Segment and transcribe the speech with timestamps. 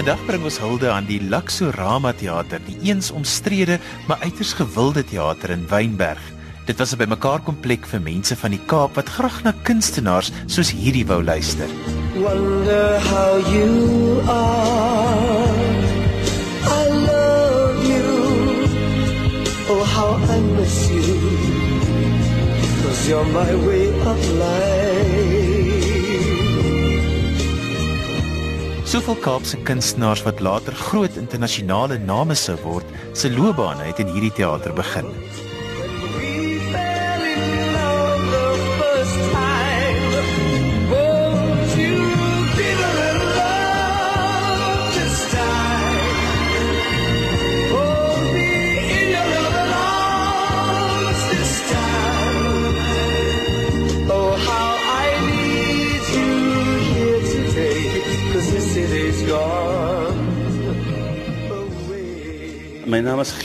[0.00, 3.76] Vandag bring ons hulde aan die Laxorama Theater, die eens omstrede
[4.08, 6.22] maar uiters gewilde teater in Wynberg.
[6.64, 10.32] Dit was 'n bymekaar kom plek vir mense van die Kaap wat graag na kunstenaars
[10.46, 11.68] soos hierdie wou luister.
[12.16, 15.52] Wonder how you are.
[16.64, 18.08] I love you.
[19.68, 21.20] Oh how I miss you.
[22.82, 24.79] Cause you're my way of life.
[28.90, 34.32] Soveel Kaapse kunstenaars wat later groot internasionale name sou word, se loopbane het in hierdie
[34.34, 35.06] teater begin.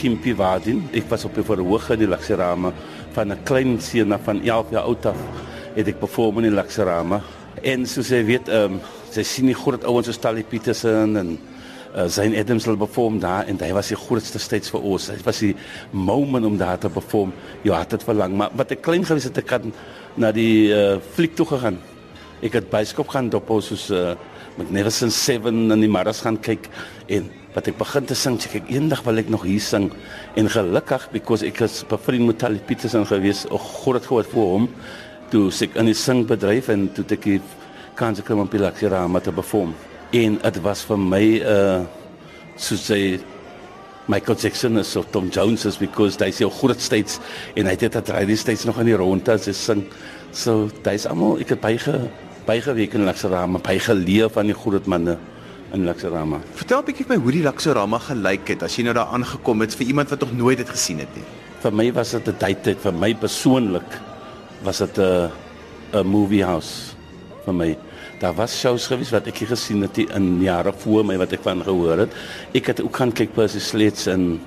[0.05, 0.83] Gimpie Wadin.
[0.93, 2.69] Ek was op die verhoog in die Laksirama
[3.15, 5.17] van 'n klein seun van 11 jaar oud af.
[5.75, 7.21] Het ek perform in die Laksirama.
[7.63, 11.37] En soos jy weet, ehm um, sy sien die groot ouens soos Tally Petersen en
[11.95, 15.07] uh, Zane Adams hulle perform daar en hy was die grootste steeds vir ons.
[15.07, 15.55] Dit was die
[15.91, 17.33] moment om daar te perform.
[17.63, 19.73] Ja, het dit verlang, maar wat ek klein gewees het ek kan
[20.17, 21.79] na die uh, fliek toe gegaan.
[22.43, 24.13] Ek het byskop gaan dop soos uh,
[24.57, 26.69] met Nelson 7 in die middags gaan kyk
[27.11, 29.89] en wat ek begin te sing, sê ek eendag wil ek nog hier sing
[30.39, 34.49] en gelukkig because ek is bevriend met Tally Peterson gewees, o God het gehoor vir
[34.53, 34.67] hom
[35.31, 37.53] toe ek in die singbedryf en toe ek hier
[37.99, 39.71] kans gekry om Pilaxirama te perform.
[40.15, 41.79] En dit was vir my uh
[42.55, 42.99] soos sy
[44.07, 47.17] Michael Jackson is of Tom Jones is because hy se groot steeds
[47.57, 49.81] en hy het dit at die steeds nog in die ronde as hy sing.
[50.31, 51.97] So dis almal ek het byge
[52.45, 55.17] bygeweek in Laksarama, bygeleef van die groot manne
[55.73, 56.39] in Laksarama.
[56.55, 59.61] Vertel 'n bietjie vir my hoe die Laksarama gelyk het as jy nou daar aangekom
[59.61, 61.23] het vir iemand wat nog nooit dit gesien het nie.
[61.61, 63.89] Vir my was dit 'n tyd vir my persoonlik
[64.63, 65.31] was dit 'n
[65.93, 66.95] 'n movie house
[67.45, 67.77] vir my.
[68.19, 71.63] Daar was shows gewees wat ek gesien het in jare voor my wat ek van
[71.63, 72.11] gehoor het.
[72.53, 74.39] Ek het ook gaan kyk Percy Slits en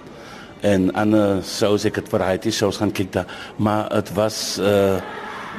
[0.62, 5.00] en ander shows ek het variety shows gaan kyk daar, maar dit was uh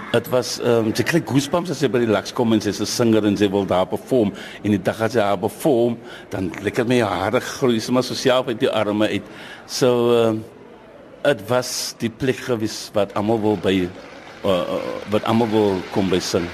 [0.10, 2.80] Dit was ehm um, jy kry goosebumps as jy by die Lux kom en sy's
[2.82, 4.32] 'n singer en sy wil daar perform
[4.64, 6.00] en die dag as sy daar perform,
[6.32, 9.28] dan lekker my hare groei sommer sosiaal uit die arme uit.
[9.68, 9.88] So
[10.18, 10.42] ehm uh,
[11.30, 14.82] dit was die plek gewees wat almal wil by uh, uh,
[15.12, 16.48] wat almal wil kom by sing.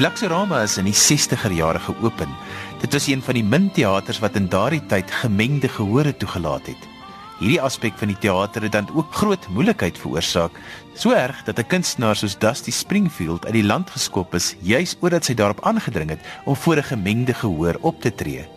[0.00, 2.30] Die Laxorama is in die 60er jare geopen.
[2.80, 6.86] Dit was een van die min teaters wat in daardie tyd gemengde gehore toegelaat het.
[7.36, 10.56] Hierdie aspek van die teater het dan ook groot moeilikheid veroorsaak,
[10.96, 15.24] so erg dat 'n kunstenaar soos Dusty Springfield uit die land geskop is juis omdat
[15.24, 18.48] sy daarop aangedring het om voor 'n gemengde gehoor op te tree.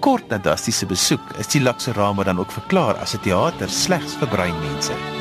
[0.00, 4.16] Kort na Dusty se besoek is die Laxorama dan ook verklaar as 'n teater slegs
[4.20, 5.19] vir breinmense.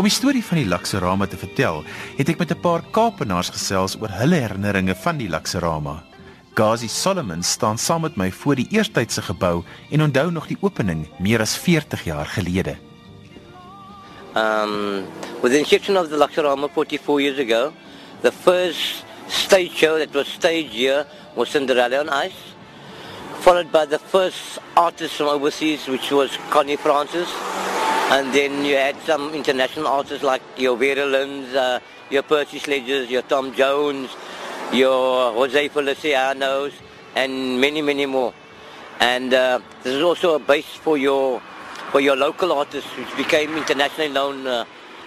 [0.00, 1.82] Om die storie van die Laxerama te vertel,
[2.16, 6.02] het ek met 'n paar Kaapenaars gesels oor hulle herinneringe van die Laxerama.
[6.54, 11.06] Gazi Solomon staan saam met my voor die eerstydse gebou en onthou nog die opening
[11.18, 12.76] meer as 40 jaar gelede.
[14.34, 15.04] Um
[15.42, 17.72] with the inception of the Laxerama 44 years ago,
[18.22, 22.40] the first stage show that was staged here was Cinderella on Ice,
[23.40, 27.28] followed by the first artist from overseas which was Connie Francis.
[28.10, 31.78] And then you had some international artists like your Vera Lynn's, uh,
[32.10, 34.10] your Percy Sledges, your Tom Jones,
[34.72, 36.72] your Jose Feliciano's,
[37.14, 38.34] and many, many more.
[38.98, 41.40] And uh, this is also a base for your
[41.92, 44.64] for your local artists, which became internationally known uh,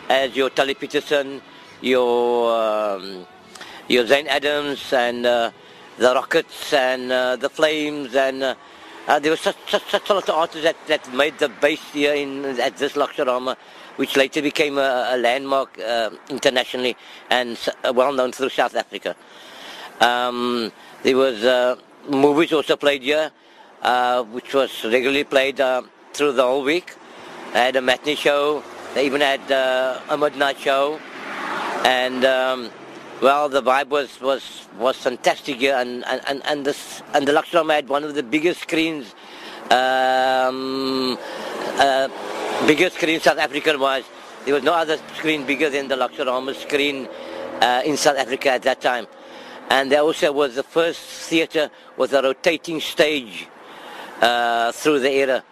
[0.08, 1.42] as your Tully Peterson,
[1.82, 3.28] your um,
[3.90, 5.52] your Zane Adams, and uh,
[5.98, 8.56] the Rockets, and uh, the Flames, and
[9.08, 11.84] uh, there was such, such, such a lot of artists that, that made the base
[11.92, 13.56] here in at this Luxorama,
[13.98, 16.96] which later became a, a landmark uh, internationally
[17.30, 19.16] and uh, well known through South Africa.
[20.00, 20.72] Um,
[21.04, 21.76] there was uh,
[22.10, 23.32] movies also played here,
[23.82, 25.82] uh, which was regularly played uh,
[26.14, 26.96] through the whole week.
[27.54, 28.64] They had a matinee show.
[28.94, 31.00] They even had a midnight show,
[31.84, 32.70] and um,
[33.24, 37.32] well, the vibe was was was fantastic here, and and and, and this and the
[37.32, 39.16] Luxorama had one of the biggest screens.
[39.72, 41.18] Um,
[41.80, 42.10] uh,
[42.68, 44.04] biggest screen South Africa was.
[44.44, 47.08] There was no other screen bigger than the Luxorama screen
[47.62, 49.08] uh, in South Africa at that time.
[49.70, 53.48] And there also was the first theatre with a rotating stage
[54.22, 55.44] uh, through the era,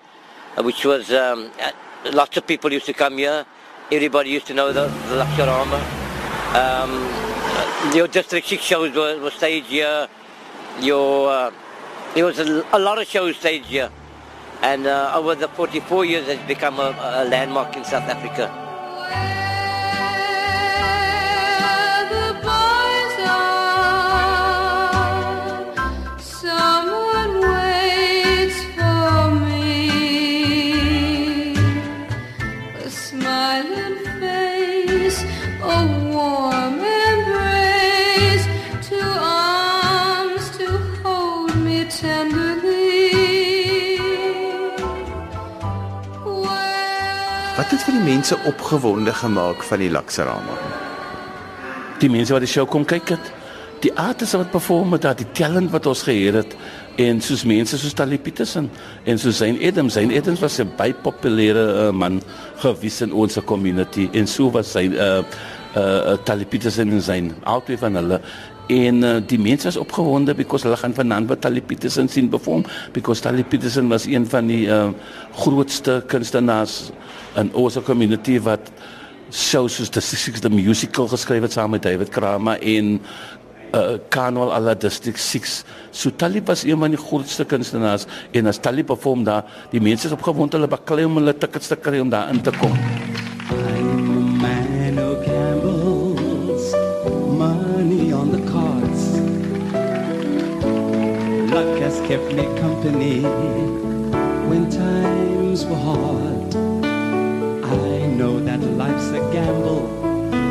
[0.58, 1.72] uh, which was um, uh,
[2.12, 3.46] lots of people used to come here.
[3.90, 5.80] Everybody used to know the, the Luxorama.
[6.54, 7.31] Um,
[7.94, 10.08] your District 6 shows were, were staged here.
[10.80, 11.52] Your, uh,
[12.16, 13.90] there was a, a lot of shows staged here.
[14.62, 18.61] And uh, over the 44 years, it's become a, a landmark in South Africa.
[48.04, 50.58] Mense opgewonde gemaak van die Lakserama?
[52.02, 53.32] die mense wat die show kom kyk het,
[53.82, 56.56] die artiste wat perform het, die talent wat ons geheer het
[57.02, 58.68] en soos mense soos Tali Peterson
[59.10, 62.22] en soos Zane Adams, Zane Adams was 'n baie populêre uh, man
[62.62, 65.24] gewys in ons community en so was sy uh
[65.76, 68.22] uh Tali Peterson en Zane, albei van hulle
[68.72, 72.64] en uh, die mense was opgewonde because hulle gaan vanaand wat Tali Peterson sien perform
[72.96, 74.90] because Tali Peterson was een van die uh
[75.36, 76.92] grootste kunstenaars
[77.40, 78.72] in ons community wat
[79.32, 83.00] shows soos the Six the musical geskryf het saam met David Kramer en
[83.76, 85.64] uh Carnival alla District 6.
[85.92, 90.08] So Talib was een van die grootste kunstenaars en as Talib perform daar, die mense
[90.08, 92.76] is opgewonde hulle baklei om hulle tickets te kry om daar in te kom.
[93.52, 93.81] I'm
[102.08, 103.22] kept me company
[104.50, 106.56] when times were hard.
[107.66, 109.88] I know that life's a gamble,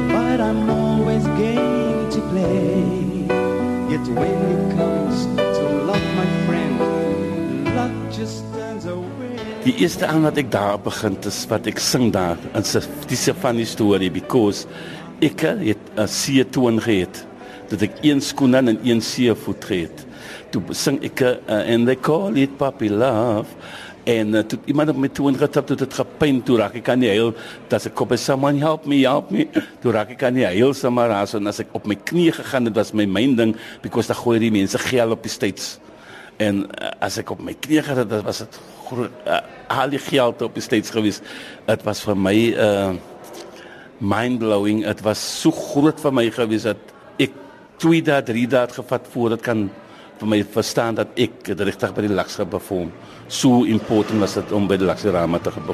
[0.08, 2.84] but I'm always game to play.
[3.92, 5.16] Yet when it comes
[5.56, 6.76] to luck, my friend,
[7.76, 9.38] luck just turns away.
[9.64, 13.64] Die eerste aan wat ek daar begin is wat ek sing daar in 'n funny
[13.64, 14.66] story because
[15.20, 17.26] ek het 'n see toon gehad
[17.68, 20.09] dat ek een skoen aan en een see voet gehad.
[20.50, 23.48] Toe sing ek uh, and they call it puppy love
[24.08, 26.98] en uh, toe iemand op my toon getap toe dit gepyn toe raak ek kan
[26.98, 27.34] nie huil
[27.68, 29.44] dat ek kom someone help me help me
[29.82, 32.70] toe raak ek kan nie huil sommer as en as ek op my knie gegaan
[32.70, 33.52] het was my myn ding
[33.84, 35.76] because daar gooi die mense geld op die states
[36.40, 40.00] En uh, as ek op my knie gegaan het, was dit groot uh, al die
[40.00, 41.20] geld op die steeds gewees.
[41.68, 42.92] Dit was vir my uh
[44.00, 44.80] mind blowing.
[44.86, 47.34] Dit was so groot vir my gewees dat ek
[47.84, 49.66] 2 dae, 3 dae gevat voor dit kan
[50.28, 52.92] mij verstaan dat ik de richting bij de laks heb performt.
[53.26, 55.64] Zo important was het om bij de Laksarama te gaan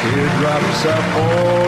[0.00, 1.63] Teardrops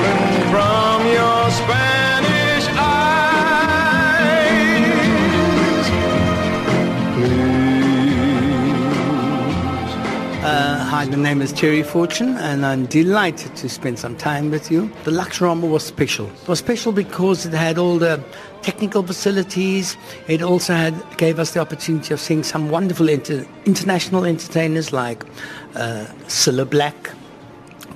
[10.96, 14.90] hi, the name is Terry Fortune, and I'm delighted to spend some time with you.
[15.04, 16.26] The Luxorama was special.
[16.26, 18.18] It was special because it had all the
[18.62, 19.94] technical facilities.
[20.26, 25.22] It also had gave us the opportunity of seeing some wonderful inter- international entertainers like
[25.74, 27.10] uh, Cilla Black,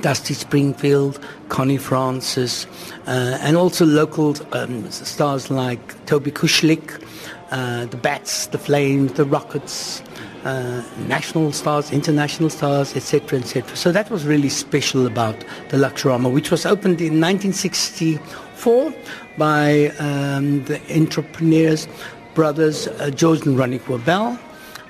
[0.02, 2.66] Dusty Springfield, Connie Francis,
[3.06, 7.02] uh, and also local um, stars like Toby Kushlik,
[7.50, 10.02] uh, the Bats, the Flames, the Rockets,
[10.44, 13.76] uh, national stars, international stars, etc., etc.
[13.76, 18.94] So that was really special about the Luxorama, which was opened in 1964
[19.36, 21.88] by um, the entrepreneurs,
[22.34, 24.38] brothers uh, George and Ronnie Quabell.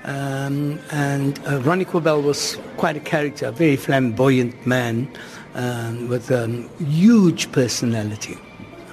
[0.04, 5.10] Um, and uh, Ronnie Quabell was quite a character, a very flamboyant man,
[5.54, 6.46] um, with a
[6.78, 8.38] huge personality.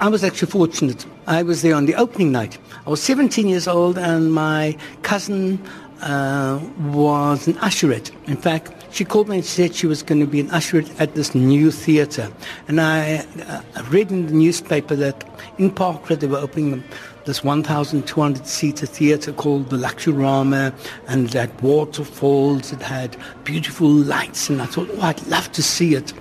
[0.00, 1.06] I was actually fortunate.
[1.26, 2.56] I was there on the opening night.
[2.86, 5.60] I was 17 years old, and my cousin
[6.02, 8.10] uh, was an usherette.
[8.28, 11.14] In fact, she called me and said she was going to be an usherette at
[11.14, 12.30] this new theatre.
[12.66, 15.24] And I uh, read in the newspaper that
[15.58, 16.82] in Parkwood they were opening
[17.24, 20.72] this 1,200 seater theatre called the Luxurama,
[21.08, 25.62] and it had waterfalls, it had beautiful lights, and I thought, oh, I'd love to
[25.62, 26.14] see it.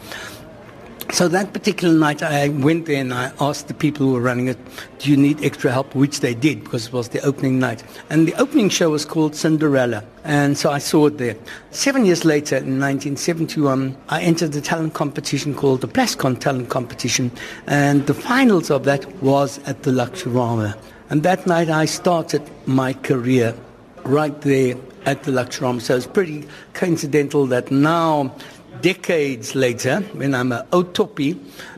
[1.10, 4.50] So that particular night, I went there and I asked the people who were running
[4.50, 4.58] it,
[5.00, 8.28] "Do you need extra help?" Which they did because it was the opening night, and
[8.28, 11.36] the opening show was called Cinderella, and so I saw it there.
[11.72, 17.32] Seven years later, in 1971, I entered the talent competition called the Plascon Talent Competition,
[17.66, 20.76] and the finals of that was at the Luxurama.
[21.10, 23.56] And that night, I started my career
[24.04, 25.82] right there at the Luxurama.
[25.82, 28.36] So it's pretty coincidental that now
[28.82, 31.38] decades later, when I'm an Otopi,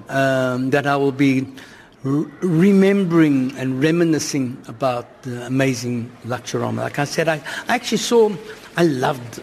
[0.09, 1.47] um, that I will be
[2.03, 6.77] remembering and reminiscing about the amazing Luxurama.
[6.77, 8.31] Like I said, I, I actually saw,
[8.77, 9.41] I loved,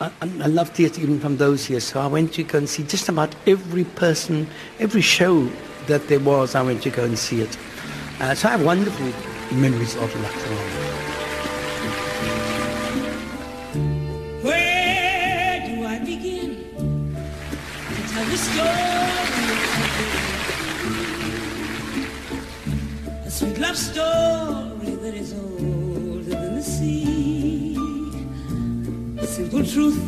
[0.00, 1.84] I, loved theatre even from those years.
[1.84, 5.48] So I went to go and see just about every person, every show
[5.88, 7.58] that there was, I went to go and see it.
[8.20, 9.06] Uh, so I have wonderful
[9.56, 10.77] memories of Luxurama.
[23.24, 27.74] A sweet love story that is older than the sea.
[29.16, 29.98] The simple truth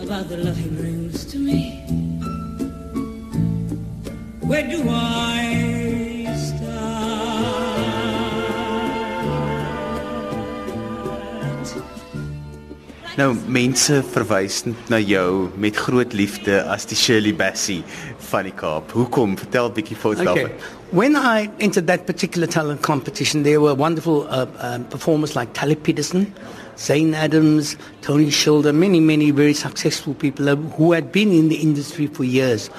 [0.00, 1.80] about the love he brings to me.
[4.40, 5.71] Where do I
[13.20, 17.82] Nou mense verwys na jou met groot liefde as die Shirley Bassey
[18.30, 18.94] van die Kaap.
[18.96, 19.34] Hoekom?
[19.36, 20.44] Vertel bietjie vir ons Okay.
[20.46, 20.70] daarvan.
[20.92, 25.74] When I entered that particular talent competition, there were wonderful uh, um, performers like Tally
[25.74, 26.32] Peterson,
[26.78, 31.56] Zane Adams, Tony Schilder, many, many very successful people uh, who had been in the
[31.56, 32.70] industry for years.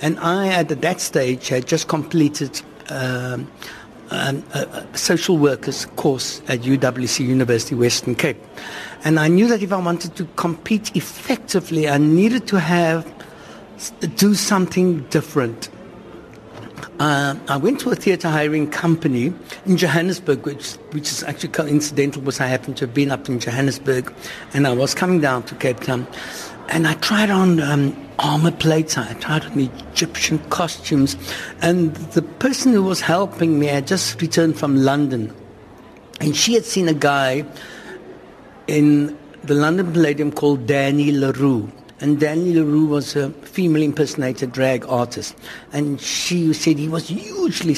[0.00, 3.46] And I, at that stage, had just completed um,
[4.12, 8.36] um, a, a social workers course at UWC University Western Cape.
[9.04, 13.10] And I knew that if I wanted to compete effectively, I needed to have
[14.16, 15.68] do something different.
[17.00, 19.32] Uh, I went to a theatre hiring company
[19.66, 23.40] in Johannesburg, which, which is actually coincidental because I happened to have been up in
[23.40, 24.12] Johannesburg
[24.52, 26.06] and I was coming down to Cape Town.
[26.68, 31.16] And I tried on um, armor plates, I tried on Egyptian costumes.
[31.60, 35.34] And the person who was helping me had just returned from London.
[36.20, 37.44] And she had seen a guy
[38.66, 41.70] in the London Palladium called Danny LaRue.
[42.00, 45.36] And Danny LaRue was a female impersonator drag artist.
[45.72, 47.76] And she said he was hugely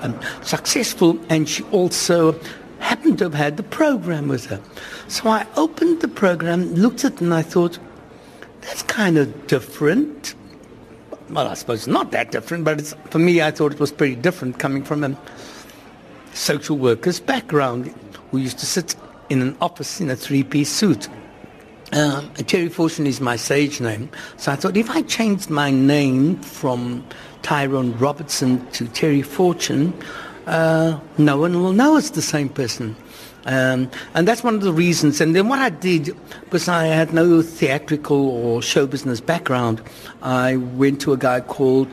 [0.00, 2.38] um, successful and she also
[2.80, 4.60] happened to have had the program with her.
[5.08, 7.78] So I opened the program, looked at it and I thought,
[8.64, 10.34] that's kind of different.
[11.30, 12.80] Well, I suppose not that different, but
[13.10, 15.16] for me, I thought it was pretty different coming from a
[16.32, 17.94] social worker's background
[18.30, 18.96] who used to sit
[19.30, 21.08] in an office in a three-piece suit.
[21.92, 24.10] Um, Terry Fortune is my stage name.
[24.36, 27.06] So I thought if I changed my name from
[27.42, 29.94] Tyrone Robertson to Terry Fortune,
[30.46, 32.96] uh, no one will know it's the same person.
[33.46, 35.20] Um, and that's one of the reasons.
[35.20, 39.82] And then what I did, because I had no theatrical or show business background,
[40.22, 41.88] I went to a guy called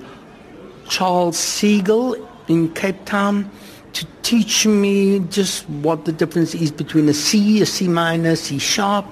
[0.87, 2.15] Charles Siegel
[2.47, 3.49] in Cape Town
[3.93, 8.57] to teach me just what the difference is between a C, a C minor, C
[8.57, 9.05] sharp.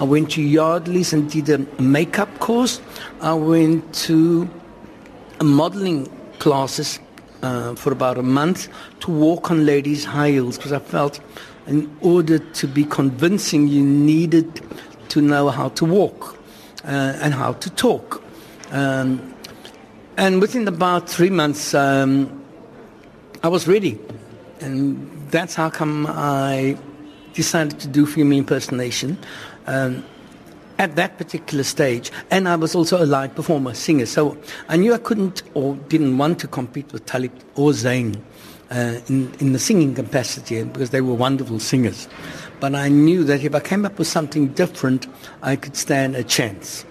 [0.00, 2.80] I went to Yardley's and did a makeup course.
[3.20, 4.48] I went to
[5.40, 6.10] a modeling
[6.40, 6.98] classes
[7.42, 8.68] uh, for about a month
[9.00, 11.20] to walk on ladies' high heels because I felt
[11.66, 14.62] in order to be convincing you needed
[15.08, 16.38] to know how to walk
[16.84, 18.22] uh, and how to talk.
[18.70, 19.34] Um,
[20.16, 22.44] and within about three months, um,
[23.42, 23.98] I was ready.
[24.60, 26.78] And that's how come I
[27.32, 29.18] decided to do female impersonation
[29.66, 30.04] um,
[30.78, 32.10] at that particular stage.
[32.30, 34.06] And I was also a live performer, singer.
[34.06, 38.20] So I knew I couldn't or didn't want to compete with Talib or Zayn
[38.74, 42.08] uh, in, in the singing capacity because they were wonderful singers.
[42.60, 45.06] But I knew that if I came up with something different,
[45.42, 46.84] I could stand a chance.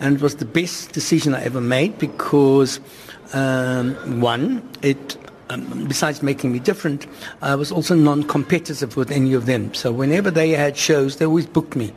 [0.00, 2.80] And it was the best decision I ever made because,
[3.32, 5.16] um, one, it
[5.50, 7.06] um, besides making me different,
[7.42, 9.74] I was also non-competitive with any of them.
[9.74, 11.92] So whenever they had shows, they always booked me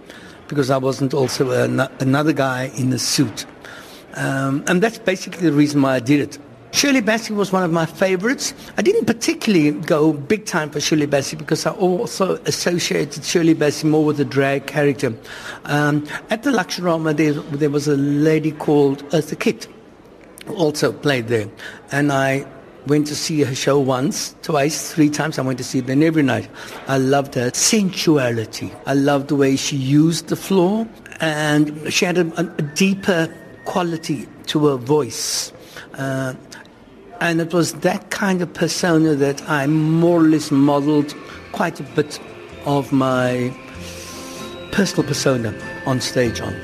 [0.48, 3.46] because I wasn't also an- another guy in a suit.
[4.16, 6.40] Um, and that's basically the reason why I did it.
[6.74, 8.52] Shirley Bassey was one of my favorites.
[8.78, 13.88] I didn't particularly go big time for Shirley Bassey because I also associated Shirley Bassey
[13.88, 15.14] more with the drag character.
[15.66, 19.68] Um, at the Luxorama, there, there was a lady called Eartha Kitt
[20.48, 21.48] who also played there.
[21.92, 22.48] And I
[22.88, 25.38] went to see her show once, twice, three times.
[25.38, 26.50] I went to see it then every night.
[26.88, 28.74] I loved her sensuality.
[28.88, 30.88] I loved the way she used the floor
[31.20, 33.32] and she had a, a deeper
[33.66, 35.54] quality to her voice.
[35.94, 36.34] Uh,
[37.20, 41.16] and it was that kind of persona that I more or less modeled
[41.52, 42.20] quite a bit
[42.66, 43.54] of my
[44.72, 45.54] personal persona
[45.86, 46.56] on stage on.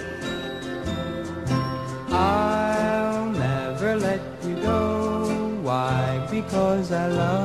[2.09, 5.55] I'll never let you go.
[5.61, 6.27] Why?
[6.31, 7.38] Because I love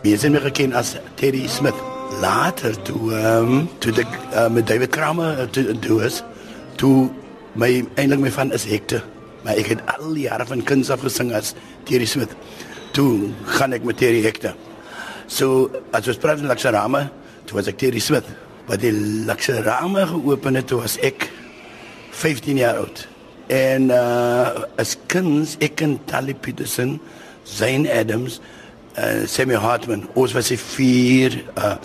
[0.00, 1.76] Mense het my geken as Terry Smith.
[2.22, 6.22] Later toe ehm um, toe ek uh, met David Kramer uh, toe toe is,
[6.80, 7.10] toe
[7.52, 7.68] my
[8.00, 9.02] eintlik my van is Hector,
[9.44, 11.52] maar ek het al die jare van kuns af gesing as
[11.84, 12.32] Terry Smith.
[12.96, 13.28] Toe
[13.58, 14.56] gaan ek met Terry Hector.
[15.28, 17.02] So as ons praat van Laksarama,
[17.44, 18.26] toe was ek Terry Smith.
[18.70, 18.94] Wat die
[19.28, 21.28] Laksarama geopen het, toe was ek
[22.16, 23.04] 15 jaar oud.
[23.52, 26.96] En uh as kuns ek en Tally Peterson,
[27.44, 28.40] Zane Adams,
[28.98, 31.76] uh, Sammy Hartman, ons was die vier uh,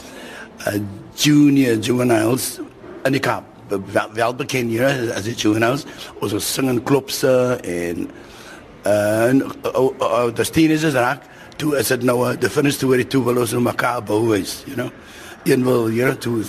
[0.68, 0.78] uh,
[1.16, 2.60] junior juveniles
[3.06, 3.52] in die Kaap.
[3.70, 5.86] Wel, wel bekend hier die juveniles.
[6.22, 8.08] Ons was singing klopse en
[8.86, 11.26] uh, en uh, uh, uh, the teenagers raak.
[11.58, 14.76] Toe is dit nou uh, the finish story toe wil ons nou mekaar bouwees, you
[14.78, 14.92] know.
[15.46, 16.44] Een wil hier toe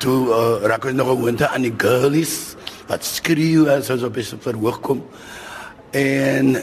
[0.00, 2.56] toe uh, raak ons nog 'n winter aan die girlies
[2.88, 5.04] wat skreeu as ons op is verhoog kom.
[5.90, 6.56] En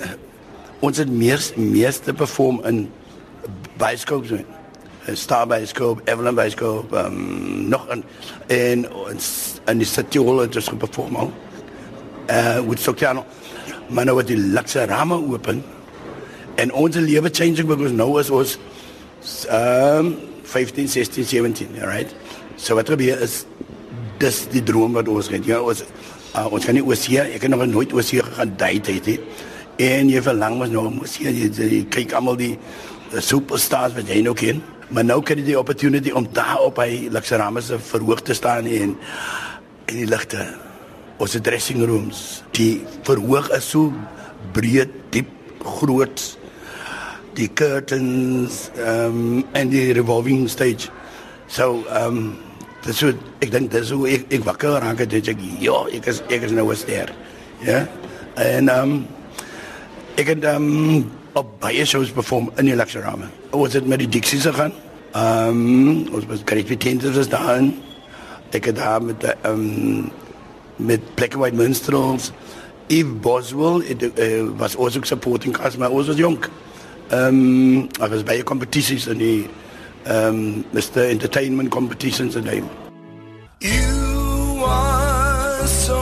[0.80, 2.88] ons het mees meeste perform in
[3.78, 4.46] bioscoops doen.
[5.16, 8.04] Star Bioscoop, Evelyn Bioscoop, um, nog een
[8.48, 8.86] en
[9.66, 11.32] in die City Hall het ons geperform al.
[12.32, 13.26] Uh Woodstock Channel.
[13.88, 15.64] Maar nou wat die Luxorama open
[16.56, 18.58] en ons lewe changing because nou is ons
[19.52, 22.16] um 15, 16, 17, right?
[22.56, 23.46] So wat gebeur is
[24.20, 25.46] dis die droom wat ons het.
[25.46, 25.84] Ja, ons
[26.36, 29.20] uh, ons kan nie oorsee, ek het nog nooit oorsee gegaan date het nie.
[29.88, 32.56] En jy verlang mos nou om oorsee jy, jy kyk almal die
[33.14, 34.62] superstars wat jy nou ken.
[34.90, 38.68] Maar nou kry jy die opportunity om daar op hy Luxorama se verhoog te staan
[38.72, 38.96] en
[39.88, 40.46] in die ligte.
[41.18, 43.92] Ons dressing rooms, die verhoog is so
[44.54, 45.32] breed, diep,
[45.66, 46.24] groot.
[47.38, 50.90] Die curtains um en die revolving stage.
[51.48, 52.38] So um
[52.86, 53.12] dis so
[53.44, 56.56] ek dink dis hoe ek ek wakker raak dit ek ja, ek is ek is
[56.56, 57.14] nou 'n ster.
[57.66, 57.86] Ja.
[58.36, 59.06] En um
[60.18, 61.06] ek het um
[61.38, 63.30] op baie shows perform in die Luxorama.
[63.56, 64.74] Ons het met die Dixies gegaan.
[65.12, 67.64] Ehm um, ons was Great Pretenders was daar.
[68.52, 70.12] Ek het daar met ehm um,
[70.76, 72.32] met Black and White Minstrels.
[72.88, 76.38] Eve Boswell het uh, was ook supporting cast maar ons was jong.
[77.10, 79.50] Ehm um, was baie competitions in die
[80.04, 82.64] ehm um, Mr Entertainment competitions en daai.
[83.60, 85.97] You are so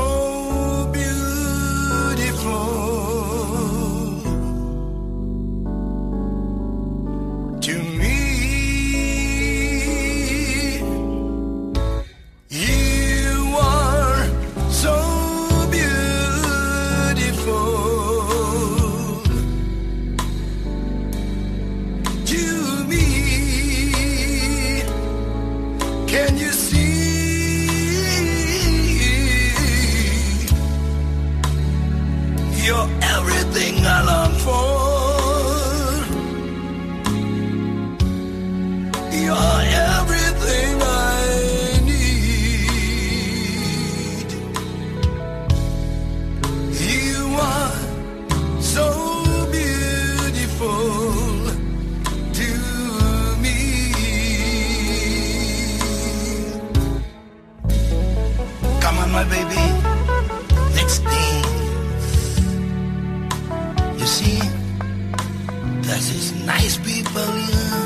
[65.96, 67.85] That's just nice people, yeah.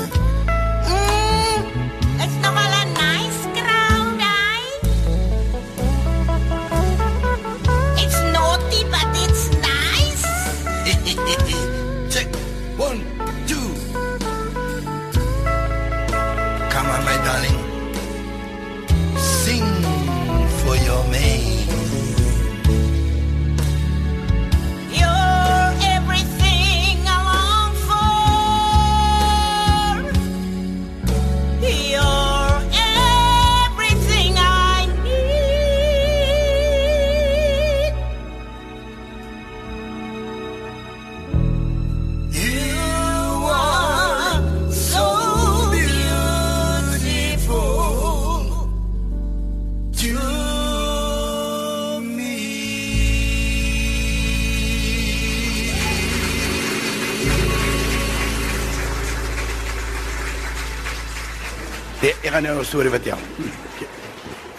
[62.40, 63.18] Gaan nou 'n storie vertel.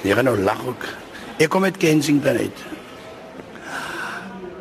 [0.03, 0.83] Ek gaan nou lag ook.
[1.37, 2.57] Ek kom uit Kensington uit.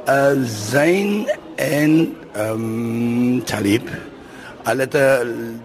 [0.08, 3.88] Uh Zain en ehm um, Talib.
[4.64, 5.18] Hulle het uh,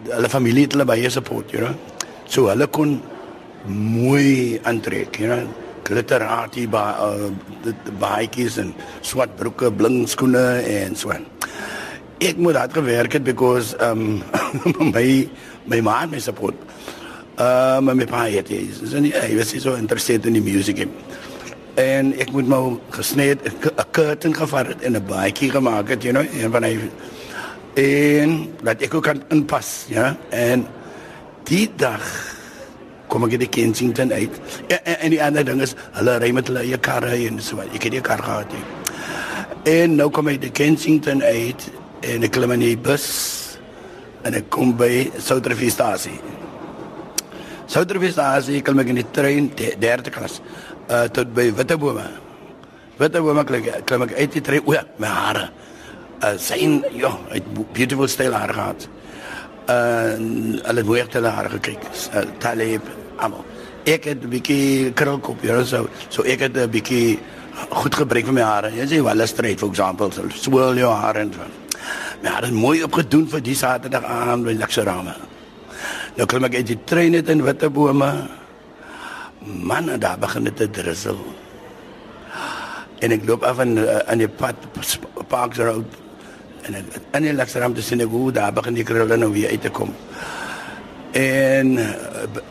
[0.10, 1.76] hulle familie het hulle baie support, you know.
[2.26, 3.02] So hulle kon
[3.72, 5.48] mooi aantrek, you know.
[5.84, 7.32] Glitterati ba uh,
[8.00, 11.26] baadjies en swart broeke, blink skoene en so aan.
[12.20, 14.20] Ek moet hard gewerk het because ehm
[14.66, 15.30] um, my
[15.66, 16.56] my ma het my support.
[17.36, 20.92] Uh maar my pa is so nie hy was so geïnteresseerd in die musiek nie.
[21.76, 26.04] En ek moet nou gesny het 'n curtain gevat het en 'n baadjie gemaak het,
[26.04, 26.80] you know, en van hy
[27.76, 30.16] en dat ek ook kan inpas, ja.
[30.30, 30.66] En
[31.44, 32.04] die dag
[33.08, 34.32] kom ek in die Kensington uit.
[34.68, 37.60] En, en, en die ander ding is hulle ry met hulle eie karre en so.
[37.60, 38.64] Ek het nie 'n kar gehad nie.
[39.66, 43.58] En nou kom ek die Kensington uit en ek klim in die bus
[44.24, 46.20] en ek kom by Soutriviestasie.
[47.68, 50.42] Soutriviestasie klim ek in die trein de- derde klas
[50.90, 51.50] uh tot by.
[53.00, 54.62] Wittebome klim ek klim ek uit die trein.
[54.66, 55.50] O ja, my hare.
[56.24, 58.88] Uh sien, ja, het beautiful style haar gehad.
[59.68, 60.16] Uh
[60.64, 61.78] hulle het mooi hulle hare gekry.
[62.14, 62.82] Uh, Talib
[63.18, 63.44] almal.
[63.86, 67.20] Ek het 'n bietjie krulkop, ja, so so ek het 'n bietjie
[67.70, 68.72] goed gebruik vir my hare.
[68.72, 71.42] Jy sê wel straight for example, so swirl en so.
[72.24, 75.16] My hare is mooi opgedoen vir die Saterdag aan by Luxorama.
[76.16, 78.10] Nou klim ek uit die trein net in Wittebome.
[79.44, 81.18] Man, daar begin dit te drussel.
[83.04, 84.56] En ek loop af aan aan die pad
[85.28, 86.00] Parks Road
[86.66, 89.52] en ek in die Luxorama te sien ek hoe daar begin die krulle nou weer
[89.52, 89.92] uit te kom.
[91.16, 91.92] En uh,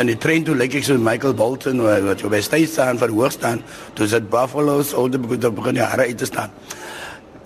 [0.01, 3.17] in die trein toe lyk ek so Michael Bolton wat jy by stage staan vir
[3.17, 3.65] hoog staan,
[3.97, 6.53] toe sit Buffalo's oude begin begin die hare uit te staan.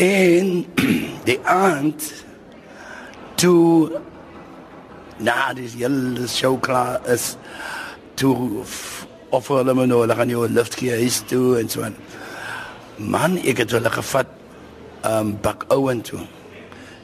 [0.03, 0.67] En
[1.31, 2.11] die aand
[3.39, 4.03] toe
[5.19, 7.37] na dis hele show klaar is
[8.15, 8.63] toe
[9.31, 10.31] of hulle my nou hulle gaan
[11.29, 11.97] toe en aan.
[12.97, 14.31] Man, ek het hulle gevat
[15.07, 16.21] um Buck Owen toe.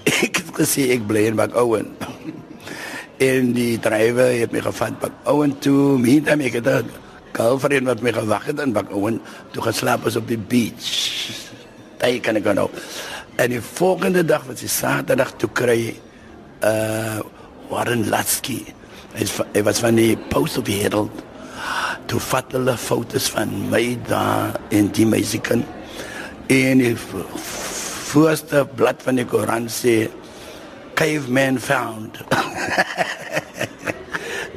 [0.24, 1.94] Ek het gesê ek bly in Buck Owen.
[3.28, 5.98] en die drywer het my gevat Buck Owen toe.
[5.98, 6.90] Meantime ek het 'n
[7.32, 9.20] girlfriend wat my gewag het in Buck Owen
[9.52, 10.90] toe geslaap is op die beach.
[12.00, 12.70] Daai kan ek nou.
[13.36, 15.50] En die volgende dag was die Saterdag toe
[16.64, 17.20] uh
[17.74, 18.62] Warren Latsky.
[19.14, 21.22] Hy was van die Post of Herald.
[22.10, 25.64] Toe vat hulle foto's van my daar en die meisiekin.
[26.52, 30.04] En die voorste blad van die koran sê
[30.94, 32.20] caveman found.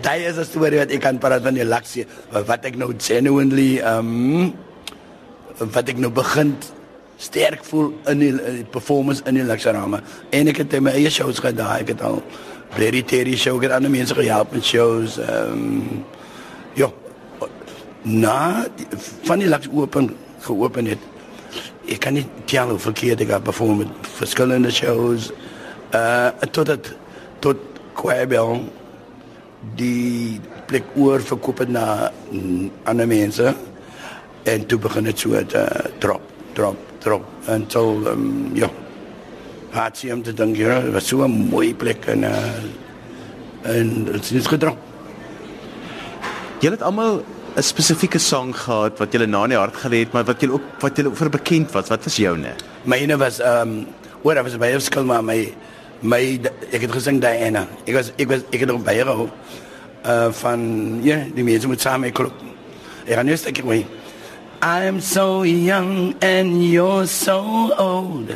[0.06, 3.82] Daai is 'n storie wat ek kan praat van die laksie wat ek nou genuinely
[3.82, 4.54] um
[5.58, 6.54] wat ek nou begin
[7.18, 10.04] sterk voel in die, in die performance in die Luxorama.
[10.30, 11.82] En ek het my eie shows gedaan.
[11.82, 12.22] Ek het al
[12.76, 13.76] Brady Terry show gedaan.
[13.76, 15.18] Ander mense gehelp met shows.
[15.18, 16.06] Ehm um,
[16.74, 16.90] ja.
[18.02, 18.66] Na
[19.24, 21.00] van die Lux open geopen het.
[21.88, 25.32] Ek kan nie tel hoe verkeerd ek het perform met verskillende shows.
[25.96, 26.96] Uh tot het
[27.40, 27.58] tot
[27.94, 28.62] Quabel
[29.76, 32.12] die plek oor verkoop het na
[32.84, 33.54] ander mense
[34.48, 36.22] en toe begin dit so te uh, drop
[36.54, 38.70] drop drop until um, ja
[39.86, 44.06] het sy om te dink ja dit was so 'n mooi plek en uh, en
[44.06, 44.78] dit is gedrop
[46.60, 47.24] Julle het almal
[47.56, 50.54] 'n spesifieke sang gehad wat julle na in die hart gelê het, maar wat julle
[50.54, 51.90] ook wat julle ook vir bekend was.
[51.90, 52.54] Wat was joune?
[52.88, 53.86] myne was um
[54.24, 55.42] oor was baie verskil maar my
[56.02, 56.22] my
[56.72, 59.28] ek het gesing Diana ek was ek was ek het nog baie gehou
[60.08, 60.62] uh van
[61.04, 62.34] ja die mense moet saam klop
[63.06, 63.84] ek gaan net ek hoe
[64.58, 68.32] I'm so young and you're so old.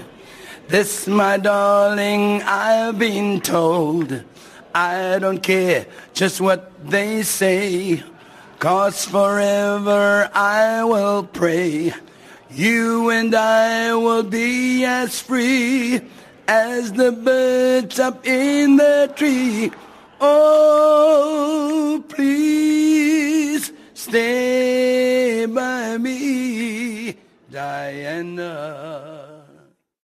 [0.71, 4.23] This, my darling, I've been told.
[4.73, 8.01] I don't care just what they say,
[8.57, 11.93] cause forever I will pray.
[12.49, 15.99] You and I will be as free
[16.47, 19.73] as the birds up in the tree.
[20.21, 27.17] Oh, please stay by me,
[27.51, 29.20] Diana.